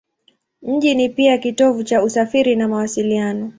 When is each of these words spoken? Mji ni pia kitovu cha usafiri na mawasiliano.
Mji 0.61 0.95
ni 0.95 1.09
pia 1.09 1.37
kitovu 1.37 1.83
cha 1.83 2.03
usafiri 2.03 2.55
na 2.55 2.67
mawasiliano. 2.67 3.49